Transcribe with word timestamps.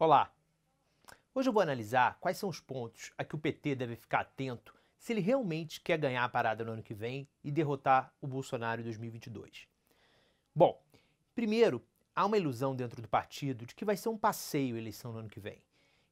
Olá! 0.00 0.32
Hoje 1.34 1.50
eu 1.50 1.52
vou 1.52 1.60
analisar 1.60 2.16
quais 2.20 2.38
são 2.38 2.48
os 2.48 2.58
pontos 2.58 3.12
a 3.18 3.22
que 3.22 3.34
o 3.34 3.38
PT 3.38 3.74
deve 3.74 3.96
ficar 3.96 4.20
atento 4.20 4.74
se 4.96 5.12
ele 5.12 5.20
realmente 5.20 5.78
quer 5.78 5.98
ganhar 5.98 6.24
a 6.24 6.28
parada 6.30 6.64
no 6.64 6.72
ano 6.72 6.82
que 6.82 6.94
vem 6.94 7.28
e 7.44 7.52
derrotar 7.52 8.10
o 8.18 8.26
Bolsonaro 8.26 8.80
em 8.80 8.84
2022. 8.84 9.68
Bom, 10.54 10.82
primeiro, 11.34 11.84
há 12.16 12.24
uma 12.24 12.38
ilusão 12.38 12.74
dentro 12.74 13.02
do 13.02 13.08
partido 13.08 13.66
de 13.66 13.74
que 13.74 13.84
vai 13.84 13.94
ser 13.94 14.08
um 14.08 14.16
passeio 14.16 14.74
a 14.74 14.78
eleição 14.78 15.12
no 15.12 15.18
ano 15.18 15.28
que 15.28 15.38
vem. 15.38 15.62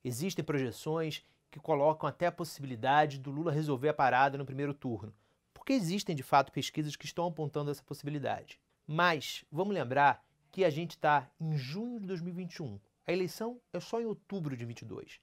Existem 0.05 0.45
projeções 0.45 1.25
que 1.51 1.59
colocam 1.59 2.07
até 2.07 2.27
a 2.27 2.33
possibilidade 2.33 3.19
do 3.19 3.31
Lula 3.31 3.51
resolver 3.51 3.89
a 3.89 3.95
parada 3.95 4.37
no 4.37 4.45
primeiro 4.45 4.75
turno, 4.75 5.15
porque 5.55 5.73
existem 5.73 6.15
de 6.15 6.23
fato 6.23 6.53
pesquisas 6.53 6.95
que 6.95 7.07
estão 7.07 7.27
apontando 7.27 7.71
essa 7.71 7.83
possibilidade. 7.83 8.61
Mas 8.87 9.47
vamos 9.51 9.73
lembrar 9.73 10.23
que 10.53 10.63
a 10.63 10.69
gente 10.69 10.91
está 10.91 11.31
em 11.41 11.57
junho 11.57 11.99
de 12.01 12.07
2021 12.07 12.79
a 13.09 13.13
eleição 13.13 13.59
é 13.73 13.81
só 13.81 13.99
em 14.03 14.05
outubro 14.05 14.55
de 14.55 14.67
22. 14.67 15.19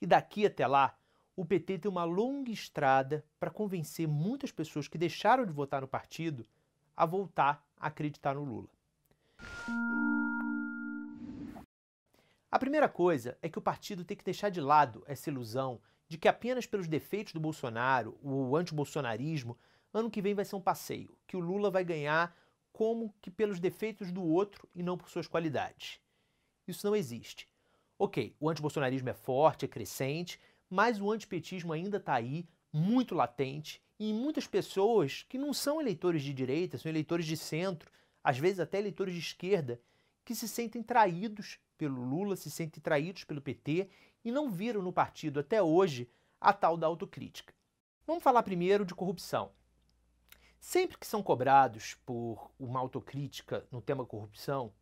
E 0.00 0.06
daqui 0.06 0.46
até 0.46 0.64
lá, 0.68 0.96
o 1.34 1.44
PT 1.44 1.80
tem 1.80 1.90
uma 1.90 2.04
longa 2.04 2.52
estrada 2.52 3.26
para 3.40 3.50
convencer 3.50 4.06
muitas 4.06 4.52
pessoas 4.52 4.86
que 4.86 4.96
deixaram 4.96 5.44
de 5.44 5.52
votar 5.52 5.80
no 5.80 5.88
partido 5.88 6.46
a 6.96 7.04
voltar 7.04 7.66
a 7.76 7.88
acreditar 7.88 8.36
no 8.36 8.44
Lula. 8.44 8.68
A 12.48 12.56
primeira 12.56 12.88
coisa 12.88 13.36
é 13.42 13.48
que 13.48 13.58
o 13.58 13.62
partido 13.62 14.04
tem 14.04 14.16
que 14.16 14.24
deixar 14.24 14.48
de 14.48 14.60
lado 14.60 15.02
essa 15.04 15.28
ilusão 15.28 15.80
de 16.06 16.16
que 16.16 16.28
apenas 16.28 16.66
pelos 16.66 16.86
defeitos 16.86 17.32
do 17.32 17.40
Bolsonaro, 17.40 18.16
o 18.22 18.56
antibolsonarismo, 18.56 19.58
ano 19.92 20.08
que 20.08 20.22
vem 20.22 20.34
vai 20.34 20.44
ser 20.44 20.54
um 20.54 20.60
passeio, 20.60 21.18
que 21.26 21.36
o 21.36 21.40
Lula 21.40 21.68
vai 21.68 21.84
ganhar 21.84 22.32
como 22.72 23.12
que 23.20 23.28
pelos 23.28 23.58
defeitos 23.58 24.12
do 24.12 24.22
outro 24.22 24.68
e 24.72 24.84
não 24.84 24.96
por 24.96 25.08
suas 25.08 25.26
qualidades. 25.26 26.03
Isso 26.66 26.86
não 26.86 26.96
existe. 26.96 27.48
Ok, 27.98 28.34
o 28.40 28.50
antibolsonarismo 28.50 29.08
é 29.08 29.14
forte, 29.14 29.64
é 29.64 29.68
crescente, 29.68 30.40
mas 30.68 31.00
o 31.00 31.10
antipetismo 31.10 31.72
ainda 31.72 31.98
está 31.98 32.14
aí, 32.14 32.48
muito 32.72 33.14
latente, 33.14 33.82
e 33.98 34.12
muitas 34.12 34.46
pessoas 34.46 35.22
que 35.28 35.38
não 35.38 35.52
são 35.52 35.80
eleitores 35.80 36.22
de 36.22 36.32
direita, 36.34 36.76
são 36.76 36.90
eleitores 36.90 37.26
de 37.26 37.36
centro, 37.36 37.90
às 38.22 38.38
vezes 38.38 38.58
até 38.58 38.78
eleitores 38.78 39.14
de 39.14 39.20
esquerda, 39.20 39.80
que 40.24 40.34
se 40.34 40.48
sentem 40.48 40.82
traídos 40.82 41.58
pelo 41.76 42.02
Lula, 42.02 42.34
se 42.34 42.50
sentem 42.50 42.82
traídos 42.82 43.24
pelo 43.24 43.40
PT 43.40 43.88
e 44.24 44.32
não 44.32 44.50
viram 44.50 44.82
no 44.82 44.92
partido 44.92 45.38
até 45.38 45.62
hoje 45.62 46.10
a 46.40 46.52
tal 46.52 46.76
da 46.76 46.86
autocrítica. 46.86 47.54
Vamos 48.06 48.22
falar 48.22 48.42
primeiro 48.42 48.84
de 48.84 48.94
corrupção. 48.94 49.52
Sempre 50.58 50.98
que 50.98 51.06
são 51.06 51.22
cobrados 51.22 51.94
por 52.06 52.50
uma 52.58 52.80
autocrítica 52.80 53.66
no 53.70 53.82
tema 53.82 54.06
corrupção, 54.06 54.72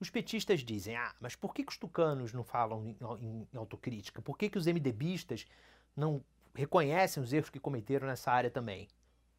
os 0.00 0.08
petistas 0.08 0.60
dizem: 0.60 0.96
ah, 0.96 1.14
mas 1.20 1.36
por 1.36 1.54
que, 1.54 1.62
que 1.62 1.70
os 1.70 1.78
tucanos 1.78 2.32
não 2.32 2.42
falam 2.42 2.86
em, 2.86 2.96
em, 3.20 3.56
autocrítica? 3.56 4.22
Por 4.22 4.36
que, 4.36 4.48
que 4.48 4.58
os 4.58 4.66
MDBistas 4.66 5.46
não 5.94 6.24
reconhecem 6.54 7.22
os 7.22 7.32
erros 7.32 7.50
que 7.50 7.60
cometeram 7.60 8.06
nessa 8.06 8.32
área 8.32 8.50
também? 8.50 8.88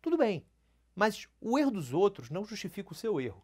Tudo 0.01 0.17
bem, 0.17 0.45
mas 0.95 1.27
o 1.41 1.57
erro 1.57 1.71
dos 1.71 1.93
outros 1.93 2.29
não 2.29 2.45
justifica 2.45 2.91
o 2.91 2.95
seu 2.95 3.19
erro. 3.19 3.43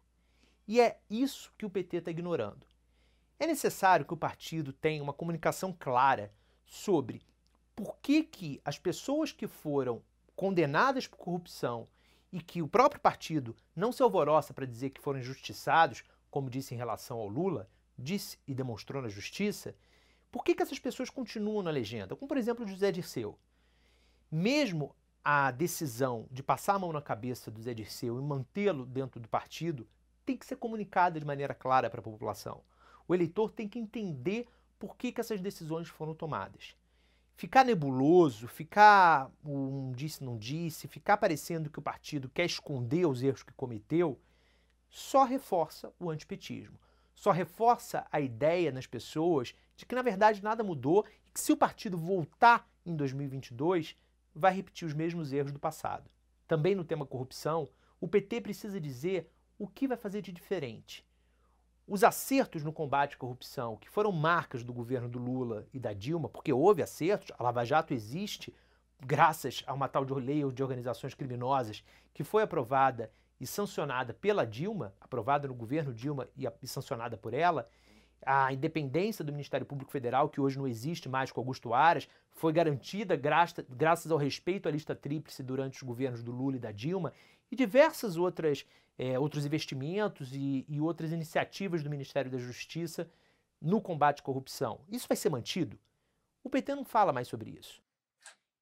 E 0.66 0.80
é 0.80 1.00
isso 1.10 1.52
que 1.58 1.66
o 1.66 1.70
PT 1.70 1.98
está 1.98 2.10
ignorando. 2.10 2.66
É 3.38 3.46
necessário 3.46 4.04
que 4.04 4.14
o 4.14 4.18
partido 4.18 4.72
tenha 4.72 5.02
uma 5.02 5.12
comunicação 5.12 5.72
clara 5.72 6.32
sobre 6.66 7.22
por 7.74 7.96
que, 7.98 8.22
que 8.22 8.60
as 8.64 8.78
pessoas 8.78 9.32
que 9.32 9.46
foram 9.46 10.02
condenadas 10.36 11.06
por 11.06 11.16
corrupção 11.16 11.88
e 12.32 12.40
que 12.40 12.60
o 12.60 12.68
próprio 12.68 13.00
partido 13.00 13.56
não 13.74 13.92
se 13.92 14.02
alvoroça 14.02 14.52
para 14.52 14.66
dizer 14.66 14.90
que 14.90 15.00
foram 15.00 15.20
injustiçados 15.20 16.04
como 16.38 16.48
disse 16.48 16.72
em 16.72 16.78
relação 16.78 17.18
ao 17.18 17.26
Lula, 17.26 17.68
disse 17.98 18.38
e 18.46 18.54
demonstrou 18.54 19.02
na 19.02 19.08
justiça, 19.08 19.74
por 20.30 20.44
que, 20.44 20.54
que 20.54 20.62
essas 20.62 20.78
pessoas 20.78 21.10
continuam 21.10 21.64
na 21.64 21.70
legenda? 21.72 22.14
Como, 22.14 22.28
por 22.28 22.36
exemplo, 22.36 22.64
o 22.64 22.68
José 22.68 22.92
Dirceu. 22.92 23.36
Mesmo 24.30 24.94
a 25.24 25.50
decisão 25.50 26.28
de 26.30 26.40
passar 26.40 26.74
a 26.74 26.78
mão 26.78 26.92
na 26.92 27.02
cabeça 27.02 27.50
do 27.50 27.60
Zé 27.60 27.74
Dirceu 27.74 28.20
e 28.20 28.22
mantê-lo 28.22 28.86
dentro 28.86 29.18
do 29.18 29.26
partido 29.26 29.84
tem 30.24 30.36
que 30.36 30.46
ser 30.46 30.54
comunicada 30.54 31.18
de 31.18 31.26
maneira 31.26 31.54
clara 31.54 31.90
para 31.90 31.98
a 31.98 32.04
população. 32.04 32.62
O 33.08 33.12
eleitor 33.12 33.50
tem 33.50 33.68
que 33.68 33.80
entender 33.80 34.46
por 34.78 34.96
que, 34.96 35.10
que 35.10 35.20
essas 35.20 35.40
decisões 35.40 35.88
foram 35.88 36.14
tomadas. 36.14 36.76
Ficar 37.34 37.64
nebuloso, 37.64 38.46
ficar 38.46 39.28
um 39.44 39.90
disse 39.90 40.22
não 40.22 40.38
disse, 40.38 40.86
ficar 40.86 41.16
parecendo 41.16 41.68
que 41.68 41.80
o 41.80 41.82
partido 41.82 42.28
quer 42.28 42.46
esconder 42.46 43.06
os 43.06 43.24
erros 43.24 43.42
que 43.42 43.52
cometeu, 43.54 44.20
só 44.88 45.24
reforça 45.24 45.92
o 45.98 46.10
antipetismo. 46.10 46.78
Só 47.14 47.30
reforça 47.30 48.06
a 48.12 48.20
ideia 48.20 48.70
nas 48.70 48.86
pessoas 48.86 49.54
de 49.76 49.84
que, 49.84 49.94
na 49.94 50.02
verdade, 50.02 50.42
nada 50.42 50.62
mudou 50.62 51.04
e 51.26 51.30
que, 51.30 51.40
se 51.40 51.52
o 51.52 51.56
partido 51.56 51.98
voltar 51.98 52.68
em 52.86 52.94
2022, 52.94 53.96
vai 54.34 54.54
repetir 54.54 54.86
os 54.86 54.94
mesmos 54.94 55.32
erros 55.32 55.52
do 55.52 55.58
passado. 55.58 56.08
Também 56.46 56.74
no 56.74 56.84
tema 56.84 57.04
corrupção, 57.04 57.68
o 58.00 58.08
PT 58.08 58.40
precisa 58.40 58.80
dizer 58.80 59.30
o 59.58 59.66
que 59.66 59.88
vai 59.88 59.96
fazer 59.96 60.22
de 60.22 60.32
diferente. 60.32 61.04
Os 61.86 62.04
acertos 62.04 62.62
no 62.62 62.72
combate 62.72 63.14
à 63.14 63.18
corrupção, 63.18 63.76
que 63.76 63.88
foram 63.88 64.12
marcas 64.12 64.62
do 64.62 64.72
governo 64.72 65.08
do 65.08 65.18
Lula 65.18 65.66
e 65.72 65.78
da 65.80 65.92
Dilma, 65.92 66.28
porque 66.28 66.52
houve 66.52 66.82
acertos, 66.82 67.32
a 67.38 67.42
Lava 67.42 67.64
Jato 67.64 67.94
existe 67.94 68.54
graças 69.00 69.62
a 69.66 69.72
uma 69.72 69.88
tal 69.88 70.04
de 70.04 70.12
lei 70.14 70.42
de 70.52 70.62
organizações 70.62 71.14
criminosas 71.14 71.82
que 72.12 72.24
foi 72.24 72.42
aprovada 72.42 73.10
e 73.40 73.46
sancionada 73.46 74.12
pela 74.12 74.46
Dilma, 74.46 74.94
aprovada 75.00 75.46
no 75.48 75.54
governo 75.54 75.92
Dilma 75.94 76.28
e, 76.36 76.46
e 76.62 76.68
sancionada 76.68 77.16
por 77.16 77.32
ela, 77.32 77.68
a 78.24 78.52
independência 78.52 79.24
do 79.24 79.32
Ministério 79.32 79.66
Público 79.66 79.92
Federal, 79.92 80.28
que 80.28 80.40
hoje 80.40 80.58
não 80.58 80.66
existe 80.66 81.08
mais 81.08 81.30
com 81.30 81.40
Augusto 81.40 81.72
Aras, 81.72 82.08
foi 82.30 82.52
garantida 82.52 83.16
graças, 83.16 83.64
graças 83.68 84.10
ao 84.10 84.18
respeito 84.18 84.68
à 84.68 84.72
lista 84.72 84.94
tríplice 84.94 85.42
durante 85.42 85.76
os 85.76 85.82
governos 85.82 86.22
do 86.22 86.32
Lula 86.32 86.56
e 86.56 86.60
da 86.60 86.72
Dilma, 86.72 87.12
e 87.50 87.56
diversas 87.56 88.16
outras 88.16 88.66
é, 88.98 89.18
outros 89.18 89.46
investimentos 89.46 90.34
e, 90.34 90.66
e 90.68 90.80
outras 90.80 91.12
iniciativas 91.12 91.84
do 91.84 91.88
Ministério 91.88 92.30
da 92.30 92.38
Justiça 92.38 93.08
no 93.62 93.80
combate 93.80 94.20
à 94.20 94.22
corrupção. 94.24 94.84
Isso 94.88 95.06
vai 95.06 95.16
ser 95.16 95.30
mantido? 95.30 95.78
O 96.42 96.50
PT 96.50 96.74
não 96.74 96.84
fala 96.84 97.12
mais 97.12 97.28
sobre 97.28 97.50
isso. 97.50 97.80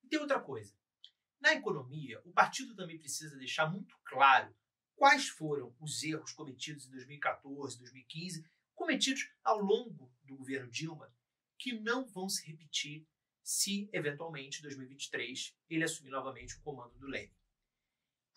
E 0.04 0.08
tem 0.08 0.18
outra 0.18 0.38
coisa. 0.38 0.74
Na 1.40 1.54
economia, 1.54 2.20
o 2.24 2.32
partido 2.32 2.74
também 2.74 2.98
precisa 2.98 3.36
deixar 3.38 3.70
muito 3.70 3.96
claro 4.04 4.54
quais 4.96 5.28
foram 5.28 5.74
os 5.78 6.02
erros 6.02 6.32
cometidos 6.32 6.86
em 6.86 6.90
2014, 6.90 7.78
2015, 7.78 8.44
cometidos 8.74 9.30
ao 9.44 9.58
longo 9.58 10.12
do 10.24 10.36
governo 10.36 10.70
Dilma, 10.70 11.14
que 11.58 11.72
não 11.72 12.06
vão 12.06 12.28
se 12.28 12.44
repetir 12.46 13.06
se, 13.42 13.88
eventualmente, 13.92 14.58
em 14.58 14.62
2023, 14.62 15.56
ele 15.70 15.84
assumir 15.84 16.10
novamente 16.10 16.56
o 16.56 16.60
comando 16.62 16.98
do 16.98 17.06
Leme. 17.06 17.32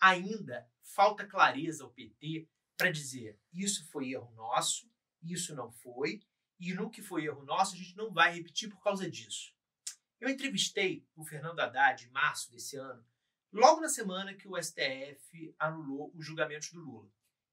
Ainda 0.00 0.70
falta 0.82 1.26
clareza 1.26 1.82
ao 1.82 1.90
PT 1.90 2.48
para 2.76 2.92
dizer 2.92 3.38
isso 3.52 3.84
foi 3.90 4.12
erro 4.12 4.32
nosso, 4.34 4.90
isso 5.22 5.54
não 5.54 5.70
foi, 5.72 6.22
e 6.58 6.72
no 6.72 6.90
que 6.90 7.02
foi 7.02 7.24
erro 7.24 7.44
nosso 7.44 7.74
a 7.74 7.78
gente 7.78 7.96
não 7.96 8.12
vai 8.12 8.32
repetir 8.32 8.70
por 8.70 8.82
causa 8.82 9.10
disso. 9.10 9.54
Eu 10.20 10.28
entrevistei 10.28 11.06
o 11.16 11.24
Fernando 11.24 11.60
Haddad 11.60 12.06
em 12.06 12.10
março 12.10 12.50
desse 12.50 12.76
ano 12.76 13.04
logo 13.52 13.80
na 13.80 13.88
semana 13.88 14.34
que 14.34 14.48
o 14.48 14.60
STF 14.60 15.54
anulou 15.58 16.12
os 16.14 16.24
julgamentos 16.24 16.72
do 16.72 16.80
Lula. 16.80 17.10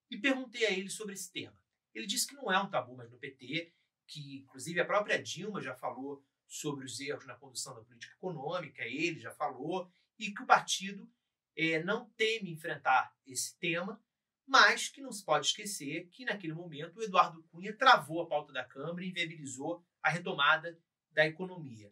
E 0.10 0.18
perguntei 0.18 0.66
a 0.66 0.72
ele 0.72 0.90
sobre 0.90 1.14
esse 1.14 1.32
tema. 1.32 1.60
Ele 1.94 2.06
disse 2.06 2.28
que 2.28 2.36
não 2.36 2.52
é 2.52 2.62
um 2.62 2.70
tabu 2.70 2.96
mais 2.96 3.12
no 3.12 3.18
PT, 3.18 3.74
que 4.06 4.38
inclusive 4.38 4.80
a 4.80 4.86
própria 4.86 5.22
Dilma 5.22 5.62
já 5.62 5.76
falou 5.76 6.24
sobre 6.48 6.86
os 6.86 7.00
erros 7.00 7.26
na 7.26 7.36
condução 7.36 7.76
da 7.76 7.82
política 7.82 8.14
econômica, 8.16 8.84
ele 8.84 9.20
já 9.20 9.32
falou, 9.32 9.92
e 10.18 10.32
que 10.32 10.42
o 10.42 10.46
partido 10.46 11.12
é, 11.56 11.84
não 11.84 12.10
teme 12.12 12.52
enfrentar 12.52 13.14
esse 13.26 13.58
tema, 13.58 14.02
mas 14.46 14.88
que 14.88 15.02
não 15.02 15.12
se 15.12 15.26
pode 15.26 15.48
esquecer 15.48 16.08
que 16.08 16.24
naquele 16.24 16.54
momento 16.54 16.98
o 16.98 17.04
Eduardo 17.04 17.44
Cunha 17.44 17.76
travou 17.76 18.22
a 18.22 18.28
pauta 18.28 18.54
da 18.54 18.64
Câmara 18.64 19.04
e 19.04 19.10
inviabilizou 19.10 19.86
a 20.02 20.10
retomada 20.10 20.80
da 21.12 21.26
economia. 21.26 21.92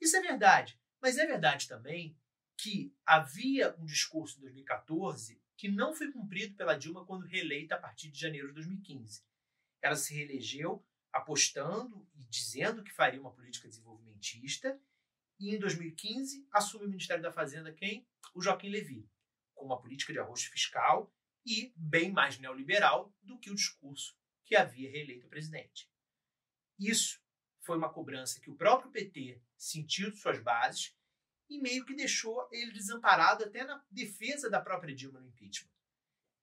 Isso 0.00 0.16
é 0.16 0.20
verdade, 0.20 0.80
mas 1.02 1.18
é 1.18 1.26
verdade 1.26 1.68
também 1.68 2.16
que 2.58 2.92
havia 3.06 3.74
um 3.78 3.86
discurso 3.86 4.38
em 4.38 4.42
2014 4.42 5.40
que 5.56 5.68
não 5.68 5.94
foi 5.94 6.10
cumprido 6.10 6.54
pela 6.54 6.76
Dilma 6.76 7.06
quando 7.06 7.26
reeleita 7.26 7.76
a 7.76 7.78
partir 7.78 8.10
de 8.10 8.18
janeiro 8.18 8.48
de 8.48 8.54
2015. 8.54 9.24
Ela 9.80 9.96
se 9.96 10.14
reelegeu 10.14 10.84
apostando 11.12 12.06
e 12.14 12.24
dizendo 12.24 12.82
que 12.82 12.92
faria 12.92 13.20
uma 13.20 13.32
política 13.32 13.68
desenvolvimentista 13.68 14.80
e 15.38 15.54
em 15.54 15.58
2015 15.58 16.46
assume 16.52 16.86
o 16.86 16.88
Ministério 16.88 17.22
da 17.22 17.32
Fazenda 17.32 17.72
quem? 17.72 18.06
O 18.34 18.42
Joaquim 18.42 18.70
Levy, 18.70 19.08
com 19.54 19.64
uma 19.64 19.80
política 19.80 20.12
de 20.12 20.18
arroz 20.18 20.44
fiscal 20.44 21.12
e 21.46 21.72
bem 21.76 22.10
mais 22.10 22.38
neoliberal 22.38 23.14
do 23.22 23.38
que 23.38 23.50
o 23.50 23.54
discurso 23.54 24.16
que 24.44 24.56
havia 24.56 24.90
reeleito 24.90 25.26
o 25.26 25.30
presidente. 25.30 25.88
Isso 26.78 27.20
foi 27.60 27.76
uma 27.76 27.92
cobrança 27.92 28.40
que 28.40 28.50
o 28.50 28.56
próprio 28.56 28.90
PT 28.90 29.40
sentiu 29.56 30.10
de 30.10 30.18
suas 30.18 30.40
bases 30.42 30.96
e 31.48 31.58
meio 31.60 31.84
que 31.84 31.94
deixou 31.94 32.48
ele 32.52 32.72
desamparado 32.72 33.44
até 33.44 33.64
na 33.64 33.82
defesa 33.90 34.50
da 34.50 34.60
própria 34.60 34.94
Dilma 34.94 35.20
no 35.20 35.28
impeachment. 35.28 35.70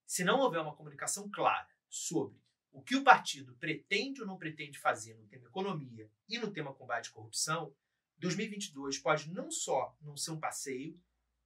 Se 0.05 0.23
não 0.23 0.39
houver 0.39 0.61
uma 0.61 0.75
comunicação 0.75 1.29
clara 1.29 1.67
sobre 1.89 2.39
o 2.71 2.81
que 2.81 2.95
o 2.95 3.03
partido 3.03 3.55
pretende 3.55 4.21
ou 4.21 4.27
não 4.27 4.37
pretende 4.37 4.77
fazer 4.77 5.15
no 5.15 5.27
tema 5.27 5.47
economia 5.47 6.09
e 6.27 6.37
no 6.37 6.51
tema 6.51 6.73
combate 6.73 7.09
à 7.09 7.13
corrupção, 7.13 7.73
2022 8.17 8.97
pode 8.99 9.31
não 9.31 9.51
só 9.51 9.95
não 10.01 10.17
ser 10.17 10.31
um 10.31 10.39
passeio, 10.39 10.99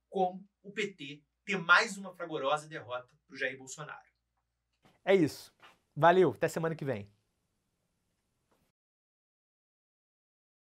como 0.09 0.47
o 0.63 0.71
PT 0.71 1.21
ter 1.45 1.57
mais 1.57 1.97
uma 1.97 2.13
fragorosa 2.13 2.67
derrota 2.67 3.09
para 3.27 3.33
o 3.33 3.37
Jair 3.37 3.57
Bolsonaro. 3.57 4.07
É 5.05 5.15
isso. 5.15 5.53
Valeu, 5.95 6.31
até 6.31 6.47
semana 6.47 6.75
que 6.75 6.85
vem. 6.85 7.09